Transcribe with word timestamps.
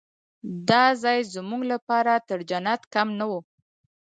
دا 0.69 0.85
ځای 1.03 1.19
زموږ 1.33 1.61
لپاره 1.73 2.13
تر 2.27 2.39
جنت 2.49 2.81
کم 2.93 3.07
نه 3.19 3.25
و. 3.29 3.31